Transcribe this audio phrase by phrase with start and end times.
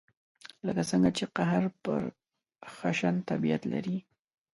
[0.65, 2.01] لکه څنګه چې قهر پر
[2.75, 3.97] خشن طبعیت لري.